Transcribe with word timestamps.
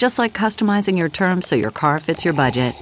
Just 0.00 0.18
like 0.18 0.32
customizing 0.32 0.96
your 0.96 1.10
terms 1.10 1.46
so 1.46 1.56
your 1.56 1.70
car 1.70 1.98
fits 1.98 2.24
your 2.24 2.32
budget. 2.32 2.74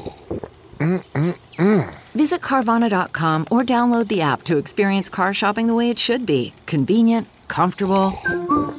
Mm-mm-mm. 0.78 1.92
Visit 2.14 2.40
Carvana.com 2.42 3.44
or 3.50 3.64
download 3.64 4.06
the 4.06 4.20
app 4.20 4.44
to 4.44 4.56
experience 4.56 5.08
car 5.08 5.34
shopping 5.34 5.66
the 5.66 5.74
way 5.74 5.90
it 5.90 5.98
should 5.98 6.24
be 6.24 6.54
convenient, 6.66 7.26
comfortable. 7.48 8.12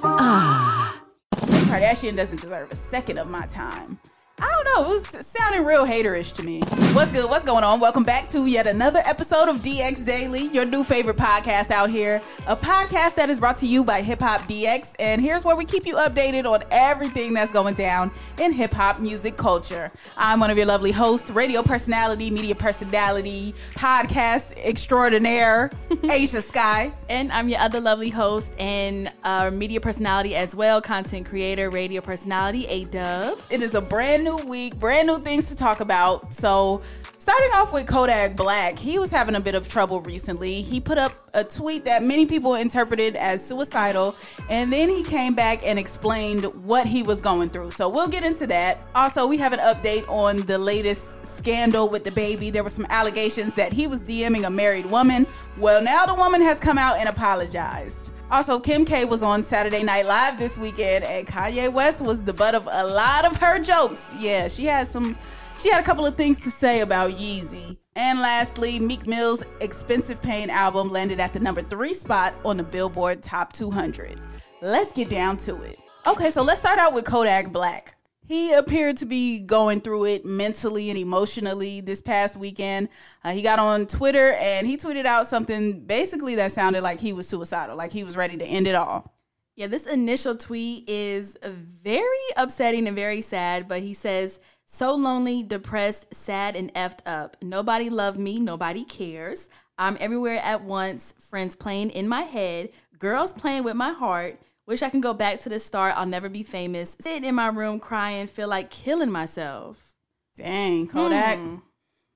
Ah. 0.04 1.02
Kardashian 1.34 2.16
doesn't 2.16 2.40
deserve 2.40 2.72
a 2.72 2.78
second 2.78 3.18
of 3.18 3.28
my 3.28 3.46
time. 3.48 4.00
I 4.42 4.48
don't 4.64 4.66
know. 4.66 4.86
It 4.86 4.94
was 4.94 5.28
sounding 5.28 5.66
real 5.66 5.86
haterish 5.86 6.32
to 6.34 6.44
me. 6.44 6.62
What's 6.94 7.12
good? 7.12 7.30
What's 7.30 7.44
going 7.44 7.64
on? 7.66 7.82
Welcome 7.82 8.04
back 8.04 8.28
to 8.30 8.46
yet 8.46 8.68
another 8.68 9.02
episode 9.06 9.50
of 9.50 9.58
DX 9.62 10.06
Daily, 10.06 10.44
your 10.48 10.64
new 10.64 10.84
favorite 10.86 11.18
podcast 11.18 11.72
out 11.72 11.90
here. 11.90 12.22
A 12.48 12.56
podcast 12.56 13.16
that 13.16 13.30
is 13.30 13.38
brought 13.38 13.58
to 13.58 13.68
you 13.68 13.84
by 13.84 14.02
Hip 14.02 14.22
Hop 14.22 14.42
DX. 14.48 14.96
And 14.98 15.22
here's 15.22 15.44
where 15.44 15.58
we 15.58 15.66
keep 15.66 15.86
you 15.86 15.98
updated 15.98 16.50
on 16.50 16.64
everything 16.72 17.34
that's 17.34 17.52
going 17.52 17.74
down 17.74 18.12
in 18.38 18.54
hip 18.54 18.74
hop 18.74 19.02
music 19.02 19.36
culture. 19.36 19.92
I'm 20.16 20.40
one 20.40 20.50
of 20.52 20.58
your 20.58 20.68
lovely 20.68 20.92
hosts, 20.94 21.30
radio 21.32 21.62
personality, 21.62 22.32
media 22.32 22.56
personality, 22.56 23.54
podcast 23.74 24.54
extraordinaire, 24.64 25.70
Asia 26.10 26.42
Sky. 26.42 26.94
And 27.10 27.32
I'm 27.34 27.50
your 27.50 27.60
other 27.60 27.82
lovely 27.82 28.10
host 28.10 28.54
and 28.58 29.12
uh, 29.26 29.52
media 29.52 29.82
personality 29.82 30.36
as 30.36 30.56
well, 30.56 30.82
content 30.82 31.26
creator, 31.26 31.70
radio 31.70 32.00
personality, 32.00 32.66
A 32.68 32.86
Dub. 32.86 33.40
It 33.50 33.62
is 33.62 33.76
a 33.76 33.82
brand 33.82 34.24
new 34.24 34.29
week, 34.38 34.78
brand 34.78 35.08
new 35.08 35.20
things 35.20 35.50
to 35.50 35.56
talk 35.56 35.80
about. 35.80 36.34
So, 36.34 36.82
starting 37.18 37.50
off 37.54 37.74
with 37.74 37.86
Kodak 37.86 38.36
Black, 38.36 38.80
he 38.80 38.98
was 39.00 39.12
having 39.12 39.36
a 39.36 39.40
bit 39.40 39.56
of 39.56 39.68
trouble 39.68 40.02
recently. 40.02 40.62
He 40.62 40.80
put 40.80 40.98
up 40.98 41.14
a 41.34 41.44
tweet 41.44 41.86
that 41.86 42.02
many 42.02 42.26
people 42.26 42.56
interpreted 42.56 43.16
as 43.16 43.46
suicidal, 43.46 44.16
and 44.50 44.72
then 44.72 44.90
he 44.90 45.04
came 45.04 45.36
back 45.36 45.66
and 45.66 45.78
explained 45.78 46.46
what 46.66 46.88
he 46.88 47.04
was 47.04 47.22
going 47.22 47.50
through. 47.50 47.72
So, 47.72 47.90
we'll 47.90 48.08
get 48.08 48.24
into 48.24 48.48
that. 48.48 48.80
Also, 48.96 49.28
we 49.28 49.38
have 49.38 49.54
an 49.54 49.60
update 49.60 50.08
on 50.10 50.42
the 50.42 50.58
latest 50.58 51.26
scandal 51.26 51.90
with 51.90 52.04
DaBaby. 52.04 52.52
There 52.52 52.64
were 52.64 52.70
some 52.70 52.88
allegations 52.90 53.56
that 53.56 53.74
he 53.74 53.88
was 53.88 54.02
DMing 54.02 54.46
a 54.46 54.50
married 54.50 54.86
woman. 54.86 55.28
Well, 55.58 55.82
now 55.82 56.06
the 56.06 56.16
woman 56.16 56.42
has 56.42 56.60
come 56.60 56.78
out 56.78 56.98
and 56.98 57.10
apologized. 57.10 58.14
Also, 58.32 58.60
Kim 58.60 58.86
K 58.86 59.06
was 59.06 59.24
on 59.24 59.42
Saturday 59.42 59.82
Night 59.82 60.06
Live 60.06 60.38
this 60.38 60.56
weekend, 60.56 61.04
and 61.04 61.26
Kanye 61.26 61.74
West 61.74 62.00
was 62.00 62.22
the 62.22 62.32
butt 62.32 62.54
of 62.54 62.68
a 62.70 62.86
lot 62.86 63.26
of 63.26 63.36
her 63.38 63.58
jokes. 63.58 64.14
Yeah, 64.20 64.48
she 64.48 64.66
had 64.66 64.88
some, 64.88 65.18
she 65.58 65.70
had 65.70 65.82
a 65.82 65.86
couple 65.86 66.06
of 66.06 66.16
things 66.16 66.40
to 66.42 66.52
say 66.52 66.82
about 66.82 67.12
Yeezy. 67.12 67.78
And 67.96 68.20
lastly, 68.20 68.80
Meek 68.80 69.08
Mill's 69.08 69.44
Expensive 69.62 70.22
Pain 70.22 70.50
album 70.50 70.90
landed 70.90 71.20
at 71.20 71.34
the 71.34 71.40
number 71.40 71.62
three 71.62 71.94
spot 71.94 72.34
on 72.46 72.58
the 72.58 72.64
Billboard 72.64 73.24
Top 73.24 73.54
200. 73.54 74.20
Let's 74.62 74.92
get 74.92 75.10
down 75.10 75.38
to 75.38 75.62
it. 75.64 75.80
Okay, 76.06 76.30
so 76.30 76.44
let's 76.44 76.60
start 76.60 76.80
out 76.80 76.94
with 76.94 77.06
Kodak 77.06 77.52
Black. 77.52 77.96
He 78.26 78.54
appeared 78.54 78.98
to 78.98 79.06
be 79.06 79.42
going 79.42 79.82
through 79.82 80.06
it 80.06 80.24
mentally 80.24 80.90
and 80.90 81.00
emotionally 81.00 81.82
this 81.82 82.00
past 82.00 82.36
weekend. 82.36 82.90
Uh, 83.24 83.32
he 83.32 83.42
got 83.42 83.58
on 83.58 83.88
Twitter 83.88 84.34
and 84.34 84.68
he 84.68 84.78
tweeted 84.78 85.06
out 85.06 85.26
something 85.26 85.82
basically 85.86 86.36
that 86.36 86.52
sounded 86.52 86.84
like 86.84 87.00
he 87.00 87.12
was 87.12 87.28
suicidal, 87.28 87.76
like 87.76 87.92
he 87.92 88.04
was 88.04 88.16
ready 88.16 88.38
to 88.38 88.46
end 88.46 88.68
it 88.68 88.76
all. 88.76 89.14
Yeah, 89.60 89.68
this 89.68 89.86
initial 89.86 90.36
tweet 90.36 90.90
is 90.90 91.36
very 91.44 92.06
upsetting 92.38 92.88
and 92.88 92.96
very 92.96 93.20
sad, 93.20 93.68
but 93.68 93.82
he 93.82 93.94
says, 93.94 94.40
So 94.66 94.96
lonely, 94.96 95.44
depressed, 95.44 96.16
sad, 96.16 96.56
and 96.56 96.74
effed 96.76 97.06
up. 97.06 97.36
Nobody 97.42 97.90
loved 97.90 98.18
me, 98.18 98.40
nobody 98.40 98.86
cares. 98.86 99.50
I'm 99.78 99.98
everywhere 100.00 100.40
at 100.42 100.64
once, 100.64 101.14
friends 101.30 101.58
playing 101.58 101.90
in 101.90 102.08
my 102.08 102.22
head, 102.22 102.70
girls 103.00 103.34
playing 103.34 103.66
with 103.66 103.76
my 103.76 103.92
heart. 103.92 104.40
Wish 104.66 104.82
I 104.82 104.88
can 104.88 105.02
go 105.02 105.14
back 105.14 105.42
to 105.42 105.50
the 105.50 105.60
start. 105.60 105.94
I'll 105.98 106.06
never 106.06 106.30
be 106.30 106.44
famous. 106.44 106.96
Sitting 107.02 107.28
in 107.28 107.36
my 107.36 107.48
room 107.48 107.82
crying, 107.82 108.28
feel 108.28 108.48
like 108.48 108.70
killing 108.70 109.12
myself. 109.12 109.94
Dang, 110.38 110.88
Kodak. 110.88 111.38
Hmm. 111.38 111.56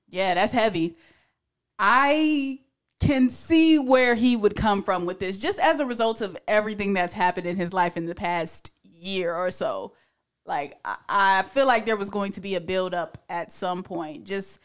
Yeah, 0.08 0.32
that's 0.32 0.52
heavy. 0.54 0.96
I 1.78 2.60
can 3.04 3.28
see 3.28 3.78
where 3.78 4.14
he 4.14 4.36
would 4.36 4.56
come 4.56 4.82
from 4.82 5.04
with 5.04 5.18
this, 5.18 5.36
just 5.36 5.58
as 5.58 5.80
a 5.80 5.86
result 5.86 6.20
of 6.20 6.36
everything 6.48 6.94
that's 6.94 7.12
happened 7.12 7.46
in 7.46 7.56
his 7.56 7.72
life 7.72 7.96
in 7.96 8.06
the 8.06 8.14
past 8.14 8.70
year 8.82 9.34
or 9.34 9.50
so. 9.50 9.92
Like, 10.46 10.78
I, 10.84 10.96
I 11.08 11.42
feel 11.42 11.66
like 11.66 11.86
there 11.86 11.96
was 11.96 12.10
going 12.10 12.32
to 12.32 12.40
be 12.40 12.54
a 12.54 12.60
build 12.60 12.94
up 12.94 13.22
at 13.28 13.52
some 13.52 13.82
point. 13.82 14.24
Just 14.24 14.60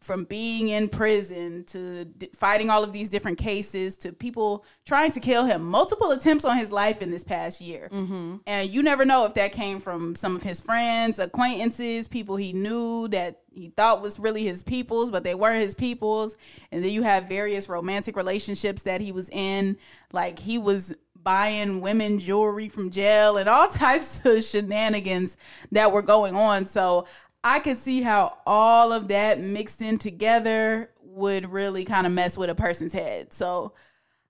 from 0.00 0.24
being 0.24 0.70
in 0.70 0.88
prison 0.88 1.62
to 1.64 2.06
d- 2.06 2.30
fighting 2.34 2.70
all 2.70 2.82
of 2.82 2.90
these 2.92 3.10
different 3.10 3.36
cases 3.36 3.98
to 3.98 4.12
people 4.12 4.64
trying 4.86 5.12
to 5.12 5.20
kill 5.20 5.44
him. 5.44 5.62
Multiple 5.62 6.10
attempts 6.12 6.44
on 6.44 6.56
his 6.56 6.72
life 6.72 7.02
in 7.02 7.10
this 7.10 7.22
past 7.22 7.60
year. 7.60 7.88
Mm-hmm. 7.92 8.36
and 8.46 8.70
you 8.70 8.82
never 8.82 9.04
know 9.04 9.26
if 9.26 9.34
that 9.34 9.52
came 9.52 9.78
from 9.78 10.16
some 10.16 10.34
of 10.36 10.42
his 10.42 10.60
friends 10.60 11.18
acquaintances 11.18 12.08
people 12.08 12.36
he 12.36 12.52
knew 12.52 13.08
that 13.08 13.40
he 13.52 13.68
thought 13.68 14.00
was 14.00 14.18
really 14.18 14.44
his 14.44 14.62
peoples 14.62 15.10
but 15.10 15.22
they 15.22 15.34
weren't 15.34 15.60
his 15.62 15.74
peoples. 15.74 16.34
And 16.72 16.82
then 16.82 16.92
you 16.92 17.02
have 17.02 17.28
various 17.28 17.68
romantic 17.68 18.16
relationships 18.16 18.82
that 18.82 19.00
he 19.00 19.12
was 19.12 19.28
in. 19.30 19.76
Like 20.12 20.38
he 20.38 20.56
was 20.58 20.94
buying 21.22 21.82
women 21.82 22.18
jewelry 22.18 22.68
from 22.68 22.90
jail 22.90 23.36
and 23.36 23.48
all 23.48 23.68
types 23.86 24.24
of 24.24 24.42
shenanigans 24.42 25.36
that 25.72 25.92
were 25.92 26.02
going 26.02 26.34
on. 26.34 26.64
So 26.64 27.06
I 27.42 27.60
could 27.60 27.78
see 27.78 28.02
how 28.02 28.38
all 28.46 28.92
of 28.92 29.08
that 29.08 29.40
mixed 29.40 29.80
in 29.80 29.98
together 29.98 30.90
would 31.02 31.50
really 31.50 31.84
kind 31.84 32.06
of 32.06 32.12
mess 32.12 32.36
with 32.36 32.50
a 32.50 32.54
person's 32.54 32.92
head. 32.92 33.32
So 33.32 33.72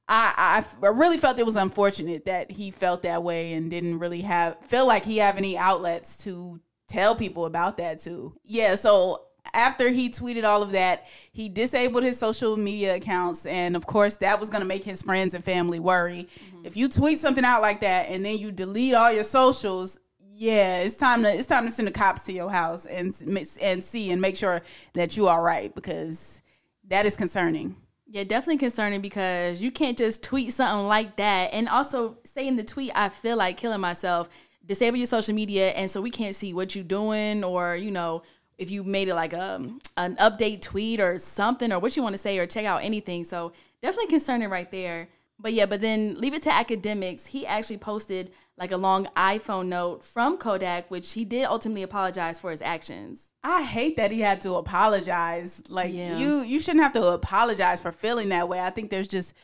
I, 0.09 0.65
I, 0.83 0.87
I 0.87 0.91
really 0.91 1.19
felt 1.19 1.39
it 1.39 1.47
was 1.47 1.57
unfortunate 1.57 2.25
that 2.25 2.51
he 2.51 2.71
felt 2.71 3.03
that 3.03 3.23
way 3.23 3.53
and 3.53 3.71
didn't 3.71 3.99
really 3.99 4.23
have 4.23 4.59
feel 4.65 4.87
like 4.87 5.05
he 5.05 5.19
have 5.19 5.37
any 5.37 5.57
outlets 5.57 6.25
to 6.25 6.61
tell 6.89 7.15
people 7.15 7.47
about 7.47 7.77
that 7.77 8.01
too. 8.01 8.35
Yeah, 8.45 8.75
so 8.75 9.23
after 9.55 9.91
he 9.91 10.11
tweeted 10.11 10.45
all 10.45 10.63
of 10.63 10.73
that, 10.73 11.07
he 11.33 11.49
disabled 11.49 12.05
his 12.05 12.19
social 12.19 12.57
media 12.57 12.97
accounts. 12.97 13.47
And 13.47 13.77
of 13.77 13.87
course, 13.87 14.17
that 14.17 14.39
was 14.39 14.51
going 14.51 14.61
to 14.61 14.67
make 14.67 14.85
his 14.85 15.03
friends 15.03 15.35
and 15.35 15.45
family 15.45 15.81
worry. 15.81 16.29
Mm-hmm. 16.55 16.67
If 16.67 16.77
you 16.77 16.89
tweet 16.89 17.19
something 17.19 17.45
out 17.45 17.63
like 17.63 17.81
that 17.81 18.09
and 18.09 18.25
then 18.25 18.39
you 18.39 18.53
delete 18.53 18.95
all 18.95 19.13
your 19.13 19.25
socials, 19.25 19.99
yeah, 20.41 20.79
it's 20.79 20.97
time 20.97 21.23
to 21.25 21.29
it's 21.29 21.47
time 21.47 21.67
to 21.67 21.71
send 21.71 21.87
the 21.87 21.93
cops 21.93 22.23
to 22.23 22.33
your 22.33 22.49
house 22.49 22.87
and 22.87 23.15
and 23.61 23.85
see 23.85 24.11
and 24.11 24.23
make 24.23 24.37
sure 24.37 24.63
that 24.95 25.15
you 25.15 25.29
are 25.29 25.43
right 25.43 25.75
because 25.75 26.41
that 26.89 27.05
is 27.05 27.15
concerning. 27.15 27.77
Yeah, 28.07 28.25
definitely 28.25 28.57
concerning 28.57 29.03
because 29.03 29.61
you 29.61 29.71
can't 29.71 29.99
just 29.99 30.23
tweet 30.23 30.55
something 30.55 30.89
like 30.89 31.17
that 31.17 31.53
and 31.53 31.69
also 31.69 32.17
say 32.25 32.49
in 32.49 32.57
the 32.57 32.65
tweet 32.65 32.91
I 32.95 33.11
feel 33.11 33.37
like 33.37 33.59
killing 33.59 33.83
myself. 33.83 34.31
Disable 34.65 34.97
your 34.97 35.07
social 35.07 35.35
media 35.35 35.73
and 35.73 35.91
so 35.91 36.01
we 36.01 36.11
can't 36.11 36.35
see 36.35 36.55
what 36.55 36.75
you're 36.75 36.85
doing 36.85 37.45
or 37.45 37.77
you 37.77 37.91
know 37.91 38.23
if 38.57 38.71
you 38.71 38.83
made 38.83 39.09
it 39.09 39.15
like 39.15 39.35
a 39.35 39.57
um, 39.57 39.79
an 39.99 40.17
update 40.17 40.63
tweet 40.63 41.01
or 41.01 41.19
something 41.19 41.71
or 41.71 41.79
what 41.79 41.95
you 41.99 42.03
want 42.03 42.15
to 42.15 42.19
say 42.19 42.39
or 42.39 42.47
check 42.47 42.65
out 42.65 42.83
anything. 42.83 43.25
So 43.25 43.53
definitely 43.83 44.07
concerning 44.09 44.49
right 44.49 44.71
there. 44.71 45.09
But 45.41 45.55
yeah, 45.55 45.67
but 45.67 45.81
then 45.81 46.21
leave 46.21 46.35
it 46.35 46.43
to 46.43 46.51
Akademiks. 46.51 47.29
He 47.29 47.47
actually 47.47 47.79
posted 47.79 48.31
like 48.59 48.73
a 48.73 48.77
long 48.77 49.07
iPhone 49.17 49.69
note 49.69 50.05
from 50.05 50.37
Kodak, 50.37 50.91
which 50.91 51.13
he 51.15 51.25
did 51.25 51.47
ultimately 51.47 51.83
apologize 51.83 52.39
for 52.39 52.51
his 52.51 52.61
actions. 52.61 53.33
I 53.43 53.63
hate 53.63 53.97
that 53.97 54.11
he 54.11 54.21
had 54.21 54.43
to 54.43 54.55
apologize. 54.55 55.65
Like 55.71 55.95
yeah. 55.95 56.19
you, 56.19 56.43
you 56.43 56.61
shouldn't 56.61 56.83
have 56.83 56.93
to 56.93 57.05
apologize 57.13 57.81
for 57.81 57.91
feeling 57.91 58.29
that 58.29 58.49
way. 58.49 58.61
I 58.61 58.71
think 58.71 58.91
there's 58.91 59.09
just 59.09 59.35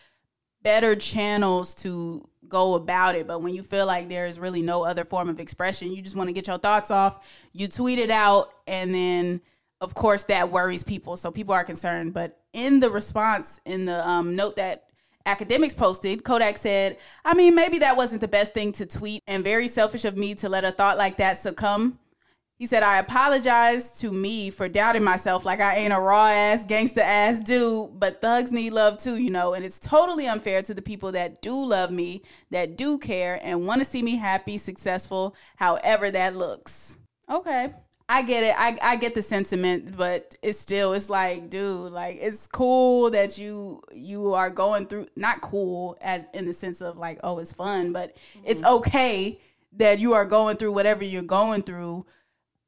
better 0.62 0.96
channels 0.96 1.74
to 1.76 2.28
go 2.46 2.74
about 2.74 3.14
it. 3.14 3.26
But 3.26 3.40
when 3.40 3.54
you 3.54 3.62
feel 3.62 3.86
like 3.86 4.08
there 4.08 4.26
is 4.26 4.38
really 4.38 4.62
no 4.62 4.84
other 4.84 5.04
form 5.04 5.30
of 5.30 5.40
expression, 5.40 5.92
you 5.92 6.02
just 6.02 6.16
want 6.16 6.28
to 6.28 6.34
get 6.34 6.46
your 6.46 6.58
thoughts 6.58 6.90
off. 6.90 7.26
You 7.52 7.68
tweet 7.68 7.98
it 7.98 8.10
out, 8.10 8.52
and 8.66 8.94
then 8.94 9.40
of 9.80 9.94
course, 9.94 10.24
that 10.24 10.50
worries 10.50 10.82
people. 10.82 11.16
So 11.16 11.30
people 11.30 11.54
are 11.54 11.64
concerned. 11.64 12.14
But 12.14 12.40
in 12.52 12.80
the 12.80 12.90
response, 12.90 13.60
in 13.64 13.84
the 13.84 14.06
um, 14.08 14.34
note 14.34 14.56
that 14.56 14.85
Akademiks 15.26 15.76
posted, 15.76 16.24
Kodak 16.24 16.56
said, 16.56 16.98
I 17.24 17.34
mean, 17.34 17.54
maybe 17.54 17.80
that 17.80 17.96
wasn't 17.96 18.20
the 18.20 18.28
best 18.28 18.54
thing 18.54 18.72
to 18.72 18.86
tweet 18.86 19.22
and 19.26 19.42
very 19.42 19.66
selfish 19.66 20.04
of 20.04 20.16
me 20.16 20.34
to 20.36 20.48
let 20.48 20.64
a 20.64 20.70
thought 20.70 20.96
like 20.96 21.16
that 21.16 21.38
succumb. 21.38 21.98
He 22.58 22.64
said, 22.64 22.82
I 22.82 22.98
apologize 22.98 23.90
to 24.00 24.10
me 24.10 24.48
for 24.48 24.66
doubting 24.66 25.04
myself 25.04 25.44
like 25.44 25.60
I 25.60 25.76
ain't 25.76 25.92
a 25.92 26.00
raw 26.00 26.28
ass, 26.28 26.64
gangster 26.64 27.02
ass 27.02 27.40
dude, 27.40 28.00
but 28.00 28.22
thugs 28.22 28.50
need 28.50 28.72
love 28.72 28.98
too, 28.98 29.16
you 29.16 29.28
know, 29.28 29.52
and 29.52 29.62
it's 29.62 29.78
totally 29.78 30.26
unfair 30.26 30.62
to 30.62 30.72
the 30.72 30.80
people 30.80 31.12
that 31.12 31.42
do 31.42 31.66
love 31.66 31.90
me, 31.90 32.22
that 32.50 32.78
do 32.78 32.96
care, 32.96 33.38
and 33.42 33.66
want 33.66 33.82
to 33.82 33.84
see 33.84 34.02
me 34.02 34.16
happy, 34.16 34.56
successful, 34.56 35.36
however 35.56 36.10
that 36.10 36.34
looks. 36.34 36.96
Okay. 37.28 37.74
I 38.08 38.22
get 38.22 38.44
it. 38.44 38.54
I, 38.56 38.78
I 38.82 38.96
get 38.96 39.14
the 39.14 39.22
sentiment, 39.22 39.96
but 39.96 40.36
it's 40.40 40.58
still 40.58 40.92
it's 40.92 41.10
like, 41.10 41.50
dude, 41.50 41.92
like 41.92 42.18
it's 42.20 42.46
cool 42.46 43.10
that 43.10 43.36
you 43.36 43.82
you 43.92 44.34
are 44.34 44.50
going 44.50 44.86
through 44.86 45.08
not 45.16 45.40
cool 45.40 45.98
as 46.00 46.24
in 46.32 46.46
the 46.46 46.52
sense 46.52 46.80
of 46.80 46.96
like, 46.96 47.18
oh, 47.24 47.38
it's 47.38 47.52
fun, 47.52 47.92
but 47.92 48.16
mm-hmm. 48.16 48.46
it's 48.46 48.62
okay 48.64 49.40
that 49.72 49.98
you 49.98 50.14
are 50.14 50.24
going 50.24 50.56
through 50.56 50.72
whatever 50.72 51.04
you're 51.04 51.22
going 51.22 51.62
through. 51.62 52.06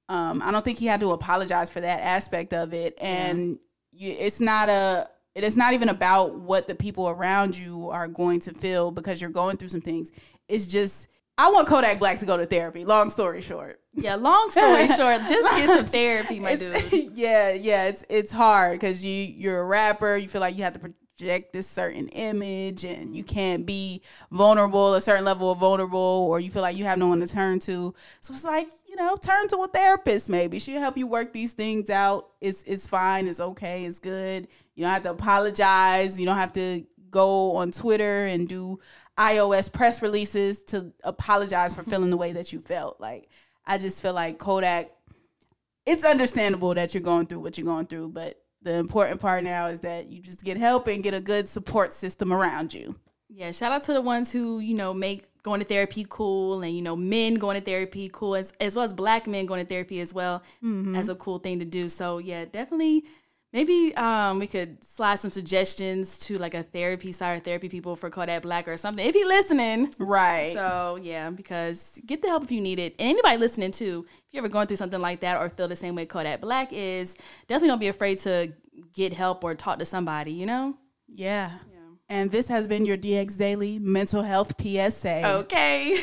Um, 0.08 0.42
I 0.42 0.50
don't 0.50 0.64
think 0.64 0.78
he 0.78 0.86
had 0.86 1.00
to 1.00 1.12
apologize 1.12 1.70
for 1.70 1.80
that 1.80 2.00
aspect 2.00 2.52
of 2.52 2.74
it, 2.74 2.98
and 3.00 3.58
yeah. 3.92 4.08
you, 4.08 4.16
it's 4.18 4.40
not 4.40 4.68
a 4.68 5.08
it 5.36 5.44
is 5.44 5.56
not 5.56 5.72
even 5.72 5.88
about 5.88 6.34
what 6.34 6.66
the 6.66 6.74
people 6.74 7.08
around 7.08 7.56
you 7.56 7.90
are 7.90 8.08
going 8.08 8.40
to 8.40 8.52
feel 8.54 8.90
because 8.90 9.20
you're 9.20 9.30
going 9.30 9.56
through 9.56 9.68
some 9.68 9.80
things. 9.80 10.10
It's 10.48 10.66
just 10.66 11.06
I 11.38 11.50
want 11.50 11.68
Kodak 11.68 12.00
Black 12.00 12.18
to 12.18 12.26
go 12.26 12.36
to 12.36 12.46
therapy. 12.46 12.84
Long 12.84 13.10
story 13.10 13.40
short. 13.40 13.80
Yeah, 13.94 14.16
long 14.16 14.50
story 14.50 14.88
short, 14.88 15.20
just 15.28 15.56
get 15.56 15.68
some 15.68 15.86
therapy, 15.86 16.40
my 16.40 16.50
it's, 16.50 16.90
dude. 16.90 17.12
Yeah, 17.14 17.52
yeah, 17.52 17.84
it's 17.84 18.04
it's 18.08 18.32
hard 18.32 18.72
because 18.72 19.04
you 19.04 19.12
you're 19.12 19.60
a 19.60 19.64
rapper. 19.64 20.16
You 20.16 20.28
feel 20.28 20.40
like 20.40 20.56
you 20.56 20.64
have 20.64 20.72
to 20.72 20.80
project 20.80 21.52
this 21.52 21.68
certain 21.68 22.08
image, 22.08 22.84
and 22.84 23.14
you 23.14 23.22
can't 23.22 23.64
be 23.64 24.02
vulnerable, 24.32 24.94
a 24.94 25.00
certain 25.00 25.24
level 25.24 25.52
of 25.52 25.58
vulnerable, 25.58 26.26
or 26.28 26.40
you 26.40 26.50
feel 26.50 26.62
like 26.62 26.76
you 26.76 26.84
have 26.84 26.98
no 26.98 27.06
one 27.06 27.20
to 27.20 27.28
turn 27.28 27.60
to. 27.60 27.94
So 28.20 28.34
it's 28.34 28.44
like 28.44 28.68
you 28.88 28.96
know, 28.96 29.16
turn 29.16 29.46
to 29.48 29.58
a 29.58 29.68
therapist. 29.68 30.28
Maybe 30.28 30.58
she'll 30.58 30.80
help 30.80 30.98
you 30.98 31.06
work 31.06 31.32
these 31.32 31.52
things 31.52 31.88
out. 31.88 32.30
It's 32.40 32.64
it's 32.64 32.88
fine. 32.88 33.28
It's 33.28 33.40
okay. 33.40 33.84
It's 33.84 34.00
good. 34.00 34.48
You 34.74 34.84
don't 34.84 34.92
have 34.92 35.02
to 35.02 35.10
apologize. 35.10 36.18
You 36.18 36.26
don't 36.26 36.36
have 36.36 36.52
to 36.54 36.84
go 37.10 37.56
on 37.56 37.70
Twitter 37.70 38.26
and 38.26 38.48
do 38.48 38.80
iOS 39.18 39.72
press 39.72 40.00
releases 40.00 40.62
to 40.64 40.92
apologize 41.02 41.74
for 41.74 41.82
feeling 41.82 42.10
the 42.10 42.16
way 42.16 42.32
that 42.32 42.52
you 42.52 42.60
felt. 42.60 43.00
Like 43.00 43.28
I 43.66 43.78
just 43.78 44.00
feel 44.00 44.14
like 44.14 44.38
Kodak 44.38 44.90
it's 45.88 46.04
understandable 46.04 46.74
that 46.74 46.92
you're 46.92 47.02
going 47.02 47.26
through 47.26 47.40
what 47.40 47.56
you're 47.56 47.64
going 47.64 47.86
through, 47.86 48.10
but 48.10 48.38
the 48.60 48.74
important 48.74 49.20
part 49.20 49.42
now 49.42 49.68
is 49.68 49.80
that 49.80 50.08
you 50.08 50.20
just 50.20 50.44
get 50.44 50.58
help 50.58 50.86
and 50.86 51.02
get 51.02 51.14
a 51.14 51.20
good 51.20 51.48
support 51.48 51.94
system 51.94 52.30
around 52.30 52.74
you. 52.74 52.94
Yeah, 53.30 53.52
shout 53.52 53.72
out 53.72 53.84
to 53.84 53.94
the 53.94 54.02
ones 54.02 54.30
who, 54.30 54.58
you 54.58 54.74
know, 54.74 54.92
make 54.92 55.26
going 55.42 55.60
to 55.60 55.66
therapy 55.66 56.04
cool 56.08 56.62
and, 56.62 56.74
you 56.74 56.82
know, 56.82 56.94
men 56.96 57.36
going 57.36 57.58
to 57.58 57.64
therapy 57.64 58.10
cool 58.12 58.34
as, 58.34 58.52
as 58.60 58.76
well 58.76 58.84
as 58.84 58.92
black 58.92 59.26
men 59.26 59.46
going 59.46 59.64
to 59.64 59.68
therapy 59.68 60.00
as 60.00 60.12
well 60.12 60.42
mm-hmm. 60.62 60.94
as 60.94 61.08
a 61.08 61.14
cool 61.14 61.38
thing 61.38 61.58
to 61.58 61.64
do. 61.64 61.88
So, 61.88 62.18
yeah, 62.18 62.44
definitely 62.44 63.04
Maybe 63.52 63.94
um, 63.96 64.38
we 64.38 64.46
could 64.46 64.84
slide 64.84 65.14
some 65.14 65.30
suggestions 65.30 66.18
to 66.20 66.36
like 66.36 66.52
a 66.52 66.62
therapy 66.62 67.12
side 67.12 67.38
or 67.38 67.40
therapy 67.40 67.70
people 67.70 67.96
for 67.96 68.10
Kodak 68.10 68.42
Black 68.42 68.68
or 68.68 68.76
something 68.76 69.04
if 69.04 69.14
he's 69.14 69.26
listening. 69.26 69.90
Right. 69.98 70.52
So 70.52 70.98
yeah, 71.00 71.30
because 71.30 71.98
get 72.04 72.20
the 72.20 72.28
help 72.28 72.44
if 72.44 72.52
you 72.52 72.60
need 72.60 72.78
it. 72.78 72.94
And 72.98 73.08
anybody 73.08 73.38
listening 73.38 73.70
too, 73.70 74.04
if 74.06 74.24
you're 74.32 74.42
ever 74.42 74.50
going 74.50 74.66
through 74.66 74.76
something 74.76 75.00
like 75.00 75.20
that 75.20 75.40
or 75.40 75.48
feel 75.48 75.66
the 75.66 75.76
same 75.76 75.94
way 75.94 76.04
Kodak 76.04 76.42
Black 76.42 76.74
is, 76.74 77.16
definitely 77.46 77.68
don't 77.68 77.78
be 77.78 77.88
afraid 77.88 78.18
to 78.18 78.52
get 78.92 79.14
help 79.14 79.42
or 79.42 79.54
talk 79.54 79.78
to 79.78 79.86
somebody. 79.86 80.32
You 80.32 80.44
know. 80.44 80.76
Yeah. 81.08 81.52
yeah. 81.72 81.78
And 82.10 82.30
this 82.30 82.48
has 82.48 82.66
been 82.66 82.84
your 82.84 82.98
DX 82.98 83.38
Daily 83.38 83.78
Mental 83.78 84.22
Health 84.22 84.60
PSA. 84.60 85.36
Okay. 85.40 85.96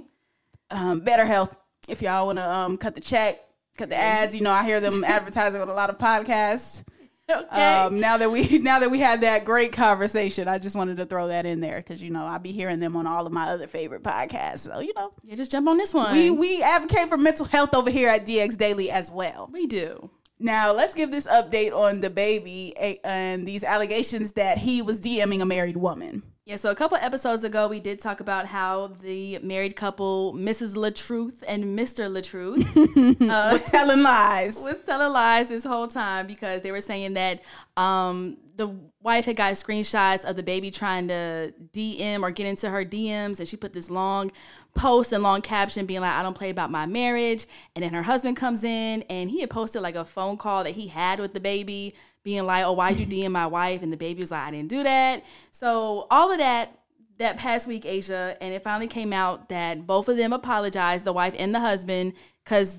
um, 0.70 1.00
better 1.00 1.24
health. 1.24 1.56
If 1.88 2.02
y'all 2.02 2.26
want 2.26 2.38
to 2.38 2.50
um, 2.50 2.76
cut 2.76 2.94
the 2.94 3.00
check 3.00 3.40
cut 3.76 3.88
the 3.88 3.96
ads. 3.96 4.34
You 4.34 4.42
know, 4.42 4.50
I 4.50 4.64
hear 4.64 4.80
them 4.80 5.04
advertising 5.06 5.60
on 5.60 5.68
a 5.68 5.74
lot 5.74 5.90
of 5.90 5.98
podcasts. 5.98 6.84
Okay. 7.30 7.74
Um, 7.76 8.00
now 8.00 8.16
that 8.16 8.30
we 8.30 8.58
now 8.58 8.80
that 8.80 8.90
we 8.90 8.98
had 8.98 9.20
that 9.22 9.44
great 9.44 9.72
conversation, 9.72 10.48
I 10.48 10.58
just 10.58 10.76
wanted 10.76 10.96
to 10.98 11.06
throw 11.06 11.28
that 11.28 11.46
in 11.46 11.60
there 11.60 11.76
because 11.76 12.02
you 12.02 12.10
know 12.10 12.26
I'll 12.26 12.38
be 12.38 12.52
hearing 12.52 12.80
them 12.80 12.96
on 12.96 13.06
all 13.06 13.26
of 13.26 13.32
my 13.32 13.48
other 13.48 13.66
favorite 13.66 14.02
podcasts. 14.02 14.60
So 14.60 14.80
you 14.80 14.92
know, 14.96 15.12
yeah, 15.22 15.36
just 15.36 15.50
jump 15.50 15.68
on 15.68 15.76
this 15.76 15.94
one. 15.94 16.12
We 16.12 16.30
we 16.30 16.62
advocate 16.62 17.08
for 17.08 17.16
mental 17.16 17.46
health 17.46 17.74
over 17.74 17.90
here 17.90 18.08
at 18.08 18.26
DX 18.26 18.56
Daily 18.56 18.90
as 18.90 19.10
well. 19.10 19.48
We 19.52 19.66
do. 19.66 20.10
Now 20.38 20.72
let's 20.72 20.94
give 20.94 21.12
this 21.12 21.26
update 21.28 21.72
on 21.72 22.02
DaBaby 22.02 22.98
and 23.04 23.46
these 23.46 23.62
allegations 23.62 24.32
that 24.32 24.58
he 24.58 24.82
was 24.82 25.00
DMing 25.00 25.40
a 25.40 25.46
married 25.46 25.76
woman. 25.76 26.24
Yeah, 26.44 26.56
so 26.56 26.72
a 26.72 26.74
couple 26.74 26.98
episodes 27.00 27.44
ago, 27.44 27.68
we 27.68 27.78
did 27.78 28.00
talk 28.00 28.18
about 28.18 28.46
how 28.46 28.88
the 29.00 29.38
married 29.44 29.76
couple, 29.76 30.34
Mrs. 30.34 30.74
LaTruth 30.74 31.44
and 31.46 31.78
Mr. 31.78 32.10
LaTruth, 32.10 33.22
uh, 33.30 33.52
was 33.52 33.62
telling 33.62 34.02
lies. 34.02 34.56
Was 34.60 34.78
telling 34.84 35.12
lies 35.12 35.50
this 35.50 35.64
whole 35.64 35.86
time 35.86 36.26
because 36.26 36.62
they 36.62 36.72
were 36.72 36.80
saying 36.80 37.14
that 37.14 37.42
um, 37.76 38.38
the 38.56 38.74
wife 39.00 39.24
had 39.26 39.36
got 39.36 39.52
screenshots 39.52 40.24
of 40.24 40.34
DaBaby 40.34 40.74
trying 40.74 41.06
to 41.08 41.54
DM 41.72 42.22
or 42.22 42.32
get 42.32 42.48
into 42.48 42.70
her 42.70 42.84
DMs, 42.84 43.38
and 43.38 43.46
she 43.46 43.56
put 43.56 43.72
this 43.72 43.88
long 43.88 44.32
post 44.74 45.12
and 45.12 45.22
long 45.22 45.42
caption 45.42 45.86
being 45.86 46.00
like, 46.00 46.12
I 46.12 46.22
don't 46.22 46.36
play 46.36 46.50
about 46.50 46.70
my 46.70 46.86
marriage. 46.86 47.46
And 47.74 47.82
then 47.82 47.92
her 47.92 48.02
husband 48.02 48.36
comes 48.36 48.64
in 48.64 49.02
and 49.10 49.30
he 49.30 49.40
had 49.40 49.50
posted 49.50 49.82
like 49.82 49.94
a 49.94 50.04
phone 50.04 50.36
call 50.36 50.64
that 50.64 50.70
he 50.70 50.88
had 50.88 51.20
with 51.20 51.32
DaBaby, 51.34 51.92
being 52.22 52.44
like, 52.44 52.64
"Oh, 52.64 52.72
why'd 52.72 53.00
you 53.00 53.06
DM 53.24 53.32
my 53.32 53.46
wife?" 53.46 53.82
And 53.82 53.92
DaBaby 53.92 54.20
was 54.20 54.30
like, 54.30 54.46
"I 54.46 54.50
didn't 54.50 54.68
do 54.68 54.82
that." 54.82 55.24
So 55.50 56.06
all 56.10 56.32
of 56.32 56.38
that 56.38 56.78
that 57.18 57.36
past 57.36 57.66
week, 57.66 57.84
Asia, 57.86 58.36
and 58.40 58.52
it 58.52 58.62
finally 58.62 58.86
came 58.86 59.12
out 59.12 59.48
that 59.48 59.86
both 59.86 60.08
of 60.08 60.16
them 60.16 60.32
apologized, 60.32 61.04
the 61.04 61.12
wife 61.12 61.34
and 61.38 61.54
the 61.54 61.60
husband, 61.60 62.14
because 62.44 62.78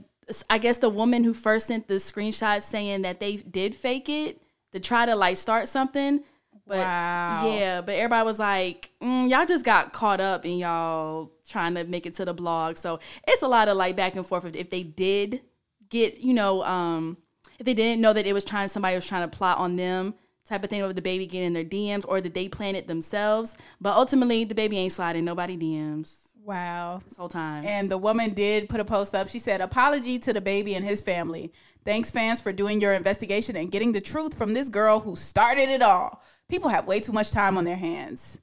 I 0.50 0.58
guess 0.58 0.78
the 0.80 0.90
woman 0.90 1.24
who 1.24 1.34
first 1.34 1.68
sent 1.68 1.88
the 1.88 1.96
screenshot 1.96 2.62
saying 2.62 3.04
that 3.04 3.20
they 3.20 3.38
did 3.38 3.76
fake 3.76 4.10
it 4.10 4.42
to 4.72 4.80
try 4.80 5.06
to 5.06 5.16
like 5.16 5.38
start 5.38 5.68
something. 5.68 6.24
But 6.66 6.78
wow. 6.78 7.52
yeah, 7.52 7.82
but 7.82 7.96
everybody 7.96 8.26
was 8.26 8.40
like, 8.40 8.92
mm, 9.02 9.30
y'all 9.30 9.46
just 9.46 9.66
got 9.66 9.92
caught 9.92 10.22
up 10.22 10.46
in 10.46 10.58
y'all 10.60 11.33
trying 11.48 11.76
to 11.76 11.84
make 11.84 12.06
it 12.06 12.14
to 12.16 12.26
the 12.26 12.34
blog. 12.34 12.78
So 12.78 13.00
it's 13.28 13.42
a 13.42 13.48
lot 13.48 13.68
of 13.68 13.78
like 13.78 13.96
back 13.96 14.16
and 14.16 14.26
forth 14.26 14.46
if 14.56 14.70
they 14.70 14.84
did 14.84 15.42
get, 15.90 16.20
you 16.20 16.34
know, 16.34 16.64
um, 16.64 17.18
if 17.60 17.66
they 17.66 17.74
didn't 17.74 18.02
know 18.02 18.14
that 18.14 18.26
it 18.26 18.34
was 18.34 18.44
trying 18.44 18.68
somebody 18.68 18.96
was 18.96 19.08
trying 19.08 19.30
to 19.30 19.38
plot 19.38 19.58
on 19.58 19.76
them 19.76 20.16
type 20.46 20.64
of 20.64 20.70
thing 20.70 20.82
over 20.82 20.94
baby 20.94 21.26
getting 21.26 21.48
in 21.48 21.54
their 21.54 21.64
DMs 21.64 22.06
or 22.08 22.20
did 22.20 22.34
they 22.34 22.48
plan 22.48 22.76
it 22.76 22.88
themselves. 22.88 23.56
But 23.80 23.96
ultimately 23.96 24.46
DaBaby 24.46 24.74
ain't 24.74 24.92
sliding 24.92 25.26
nobody 25.26 25.58
DMs. 25.58 26.30
Wow. 26.44 27.00
This 27.08 27.18
whole 27.18 27.30
time. 27.30 27.66
And 27.66 27.90
the 27.90 27.98
woman 27.98 28.34
did 28.34 28.68
put 28.68 28.82
a 28.82 28.86
post 28.86 29.16
up. 29.16 29.30
She 29.30 29.40
said, 29.40 29.62
Apology 29.62 30.20
to 30.20 30.34
DaBaby 30.34 30.76
and 30.76 30.84
his 30.84 31.02
family. 31.02 31.54
Thanks, 31.86 32.12
fans, 32.12 32.42
for 32.42 32.52
doing 32.52 32.82
your 32.82 32.94
investigation 32.94 33.56
and 33.56 33.72
getting 33.72 33.94
the 33.94 34.02
truth 34.02 34.38
from 34.38 34.54
this 34.54 34.68
girl 34.68 35.00
who 35.00 35.16
started 35.16 35.70
it 35.70 35.82
all. 35.82 36.22
People 36.50 36.70
have 36.70 36.86
way 36.86 37.00
too 37.00 37.14
much 37.14 37.32
time 37.32 37.58
on 37.58 37.64
their 37.64 37.78
hands. 37.78 38.40